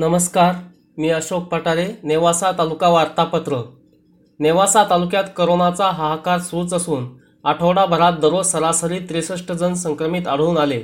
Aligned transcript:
नमस्कार 0.00 0.54
मी 0.98 1.08
अशोक 1.08 1.42
पटारे 1.42 1.86
नेवासा 2.02 2.50
तालुका 2.52 2.88
वार्तापत्र. 2.88 3.56
नेवासा 4.40 4.84
तालुक्यात 4.90 5.24
करोनाचा 5.36 5.86
हाहाकार 5.86 6.38
सुरूच 6.38 6.74
असून 6.74 7.06
आठवडाभरात 7.44 8.12
दररोज 8.12 8.46
सरासरी 8.46 8.98
त्रेसष्ट 8.98 9.52
जण 9.52 9.74
संक्रमित 9.74 10.28
आढळून 10.28 10.58
आले. 10.58 10.82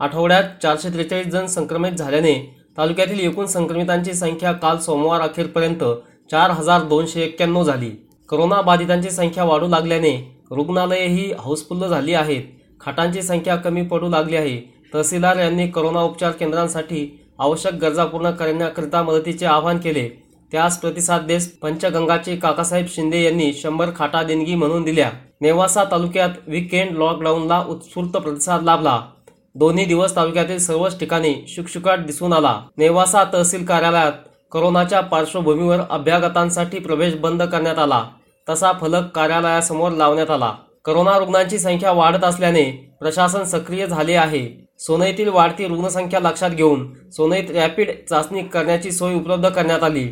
आठवड्यात 0.00 0.44
चारशे 0.62 0.88
त्रेचाळीस 0.88 1.26
जण 1.26 1.46
संक्रमित 1.46 1.92
झाल्याने 1.92 2.56
तालुक्यातील 2.78 3.20
एकूण 3.20 3.46
संक्रमितांची 3.46 4.14
संख्या 4.14 4.52
काल 4.52 4.78
सोमवार 4.78 5.20
अखेरपर्यंत 5.20 5.84
चार 6.30 6.50
हजार 6.50 6.82
दोनशे 6.82 7.20
एक्क्याण्णव 7.20 7.64
झाली. 7.64 7.90
करोनाबाधितांची 8.28 9.10
संख्या 9.10 9.44
वाढू 9.44 9.68
लागल्याने 9.68 10.42
रुग्णालयेही 10.50 11.32
हाऊसफुल्ल 11.32 11.86
झाली 11.86 12.14
आहेत. 12.14 12.42
खाटांची 12.80 13.22
संख्या 13.22 13.56
कमी 13.56 13.82
पडू 13.82 14.08
लागली 14.08 14.36
आहे. 14.36 14.80
तहसीलदार 14.94 15.36
यांनी 15.36 15.68
करोना 15.68 16.02
उपचार 16.02 16.30
केंद्रांसाठी 16.30 17.16
आवश्यक 17.40 17.74
गरजा 17.74 18.04
पूर्ण 18.04 18.30
करण्याकरिता 18.30 19.02
मदतीचे 19.02 19.46
आवाहन 19.46 19.78
केले. 19.78 20.08
त्यास 20.52 20.80
प्रतिसाद 20.80 21.22
देत 21.22 21.40
पंचगंगाचे 21.62 22.36
काकासाहेब 22.36 22.86
शिंदे 22.88 23.22
यांनी 23.22 23.52
शंभर 23.52 23.90
खाटा 23.96 24.22
देणगी 24.22 24.54
म्हणून 24.54 24.82
दिल्या. 24.82 25.10
नेवासा 25.40 25.84
तालुक्यात 25.84 26.28
वीकेंड 26.46 26.98
लॉकडाऊनला 26.98 27.64
उत्स्फूर्त 27.68 28.08
प्रतिसाद 28.08 28.62
लाभला. 28.62 29.00
दोन्ही 29.54 29.84
दिवस 29.84 30.16
तालुक्यातील 30.16 30.58
सर्वच 30.58 31.00
ठिकाणी 31.00 31.34
शुकशुकाट 31.48 31.98
दिसून 31.98 32.32
आला. 32.32 32.60
नेवासा 32.76 33.24
तहसील 33.24 33.64
कार्यालयात 33.64 34.12
करोनाच्या 34.52 35.00
पार्श्वभूमीवर 35.00 35.78
अभ्यागतांसाठी 35.90 36.78
प्रवेश 36.78 37.14
बंद 37.14 37.42
करण्यात 37.42 37.78
आला. 37.78 38.04
तसा 38.48 38.72
फलक 38.72 39.10
कार्यालयासमोर 39.14 39.92
लावण्यात 39.92 40.30
आला. 40.30 40.52
करोना 40.84 41.18
रुग्णांची 41.18 41.58
संख्या 41.58 41.92
वाढत 41.92 42.24
असल्याने 42.24 42.96
प्रशासन 43.00 43.42
सक्रिय 43.42 43.86
झाले 43.86 44.14
आहे. 44.14 44.69
सोनईतील 44.80 45.28
वाढती 45.28 45.66
रुग्णसंख्या 45.68 46.20
लक्षात 46.20 46.50
घेऊन 46.50 46.86
सोनईत 47.10 47.50
रॅपिड 47.50 47.90
चाचणी 48.10 48.42
करण्याची 48.42 48.90
सोय 48.90 49.14
उपलब्ध 49.14 49.48
करण्यात 49.48 49.82
आली. 49.82 50.04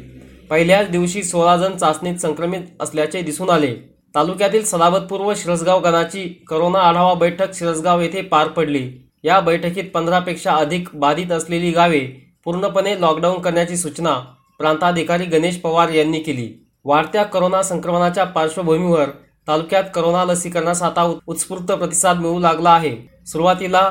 पहिल्याच 0.50 0.90
दिवशी 0.90 1.22
सोळा 1.22 1.56
जण 1.56 1.76
चाचणीत 1.76 2.16
संक्रमित 2.16 2.60
असल्याचे 2.80 3.22
दिसून 3.22 3.50
आले. 3.50 3.74
तालुक्यातील 4.14 4.64
सदाबतपूर 4.64 5.20
व 5.20 5.32
शिरसगाव 5.36 5.80
गणाची 5.80 6.22
करोना 6.46 6.78
आढावा 6.78 7.14
बैठक 7.14 7.54
शिरसगाव 7.54 8.00
येथे 8.00 8.22
पार 8.22 8.48
पडली. 8.48 8.90
या 9.24 9.38
बैठकीत 9.40 9.84
पंधरापेक्षा 9.94 10.52
अधिक 10.52 10.88
बाधित 10.94 11.32
असलेली 11.32 11.70
गावे 11.70 12.00
पूर्णपणे 12.44 13.00
लॉकडाऊन 13.00 13.40
करण्याची 13.40 13.76
सूचना 13.76 14.14
प्रांताधिकारी 14.58 15.24
गणेश 15.24 15.56
पवार 15.56 15.88
यांनी 15.88 16.20
केली. 16.20 16.48
वाढत्या 16.84 17.22
करोना 17.22 17.62
संक्रमणाच्या 17.62 18.24
पार्श्वभूमीवर 18.24 19.08
तालुक्यात 19.48 19.84
करोना 19.94 20.24
लसीकरणास 20.24 20.82
आता 20.82 21.02
उत्स्फूर्त 21.26 21.72
प्रतिसाद 21.72 22.18
मिळू 22.18 22.38
लागला 22.38 22.70
आहे. 22.70 22.96
सुरुवातीला 23.26 23.90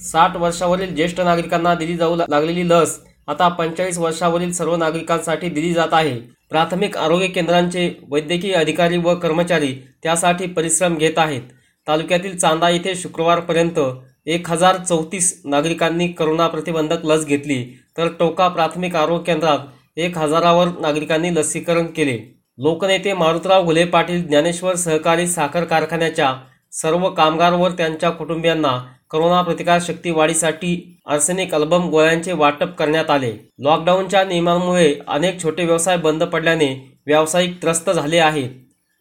साठ 0.00 0.36
वर्षावरील 0.36 0.94
ज्येष्ठ 0.94 1.20
नागरिकांना 1.20 1.74
दिली 1.74 1.96
जाऊ 1.96 2.16
लागलेली 2.16 2.68
लस. 2.68 2.98
आता 3.28 3.48
पंचेचाळीस 3.48 3.98
वर्षावरील 3.98 4.52
सर्व 4.52 4.76
नागरिकांसाठी 4.76 5.48
दिली 5.48 5.72
जात 5.72 5.92
आहे. 5.92 6.18
प्राथमिक 6.50 6.96
आरोग्य 6.96 7.26
केंद्रांचे 7.26 7.90
वैद्यकीय 8.10 8.52
अधिकारी 8.52 8.96
व 8.96 9.14
कर्मचारी 9.14 9.72
त्यासाठी 10.02 10.46
परिश्रम 10.46 10.96
घेत 10.96 11.18
आहेत. 11.18 11.42
तालुक्यातील 11.88 12.36
चांदा 12.36 12.68
येथे 12.68 12.94
शुक्रवारपर्यंत 12.94 13.78
एक 14.26 14.50
हजार 14.50 14.76
चौतीस 14.76 15.40
नागरिकांनी 15.44 16.08
करोना 16.08 16.46
प्रतिबंधक 16.46 17.04
लस 17.04 17.24
घेतली. 17.26 17.62
तर 17.96 18.08
टोका 18.18 18.48
प्राथमिक 18.48 18.96
आरोग्य 18.96 19.24
केंद्रात 19.24 19.58
एक 19.96 20.18
हजारावर 20.18 20.66
नागरिकांनी 20.80 21.34
लसीकरण 21.34 21.86
केले. 21.86 22.18
लोकनेते 22.58 23.12
मारुतराव 23.12 23.64
घुले 23.64 23.84
पाटील 23.84 24.26
ज्ञानेश्वर 24.26 24.74
सहकारी 24.74 25.26
साखर 25.26 25.64
कारखान्याच्या 25.64 26.34
सर्व 26.72 27.08
कामगार 27.10 27.52
व 27.52 27.68
त्यांच्या 27.68 28.10
कुटुंबियांना 28.10 28.78
करोना 29.10 29.40
प्रतिकार 29.42 29.78
शक्ती 29.82 30.10
वाढीसाठी 30.10 30.98
आर्सेनिक 31.06 31.54
अल्बम 31.54 31.88
गोळ्यांचे 31.90 32.32
वाटप 32.32 32.74
करण्यात 32.78 33.10
आले. 33.10 33.32
लॉकडाऊनच्या 33.58 34.24
नियमांमुळे 34.24 34.94
अनेक 35.08 35.42
छोटे 35.42 35.64
व्यवसाय 35.64 35.96
बंद 35.96 36.22
पडल्याने 36.22 36.68
व्यावसायिक 37.06 37.62
त्रस्त 37.62 37.90
झाले 37.90 38.18
आहेत. 38.18 38.50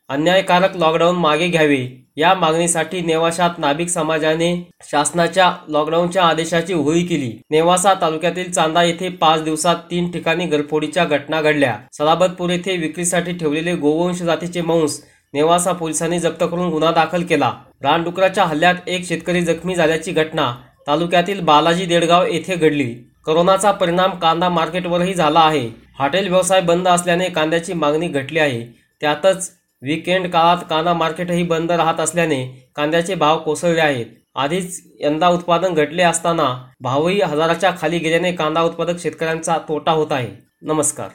अन्यायकारक 0.09 0.77
लॉकडाऊन 0.77 1.15
मागे 1.15 1.47
घ्यावे 1.47 1.85
या 2.17 2.33
मागणीसाठी 2.33 3.01
नेवाशात 3.01 3.59
नाभिक 3.59 3.89
समाजाने 3.89 4.53
शासनाच्या 4.89 5.51
लॉकडाऊनच्या 5.67 6.23
आदेशाची 6.23 6.73
होळी 6.73 7.03
केली. 7.03 7.31
नेवासा 7.51 7.93
तालुक्यातील 7.93 8.51
चांदा 8.51 8.83
येथे 8.83 9.09
पाच 9.09 9.43
दिवसात 9.43 9.75
तीन 9.91 10.11
ठिकाणी 10.11 10.45
घरफोडीच्या 10.45 11.05
घटना 11.05 11.41
घडल्या. 11.41 11.77
सलाबतपूर 11.93 12.49
येथे 12.49 12.77
विक्रीसाठी 12.77 13.33
ठेवलेले 13.33 13.75
गोवंश 13.75 14.21
जातीचे 14.21 14.61
मांस 14.61 15.01
नेवासा 15.33 15.71
पोलिसांनी 15.71 16.19
जप्त 16.19 16.43
करून 16.43 16.69
गुन्हा 16.69 16.91
दाखल 16.91 17.23
केला. 17.23 17.51
रानडुकराच्या 17.81 18.43
हल्ल्यात 18.43 18.75
एक 18.87 19.07
शेतकरी 19.07 19.41
जखमी 19.41 19.75
झाल्याची 19.75 20.11
घटना 20.11 20.51
तालुक्यातील 20.87 21.39
बालाजी 21.39 21.85
देडगाव 21.85 22.25
येथे 22.25 22.55
घडली. 22.55 22.93
करोनाचा 23.25 23.71
परिणाम 23.71 24.11
कांदा 24.11 24.49
मार्केटवरही 24.49 25.13
झाला 25.13 25.39
आहे. 25.39 25.69
हॉटेल 25.99 26.27
व्यवसाय 26.27 26.61
बंद 26.61 26.87
असल्याने 26.87 27.29
कांद्याची 27.29 27.73
मागणी 27.73 28.07
घटली 28.07 28.39
आहे. 28.39 28.61
त्यातच 29.01 29.51
वीकेंड 29.81 30.27
काळात 30.31 30.63
कांदा 30.69 30.93
मार्केटही 30.93 31.43
बंद 31.43 31.71
राहत 31.71 31.99
असल्याने 31.99 32.43
कांद्याचे 32.75 33.15
भाव 33.15 33.37
कोसळले 33.37 33.81
आहेत. 33.81 34.05
आधीच 34.35 34.81
यंदा 34.99 35.27
उत्पादन 35.27 35.73
घटले 35.73 36.03
असताना 36.03 36.53
भावही 36.81 37.21
हजाराच्या 37.21 37.71
खाली 37.81 37.97
गेल्याने 37.99 38.31
कांदा 38.31 38.61
उत्पादक 38.61 38.99
शेतकऱ्यांचा 38.99 39.57
तोटा 39.57 39.91
होत 39.91 40.11
आहे. 40.11 40.27
नमस्कार. 40.61 41.09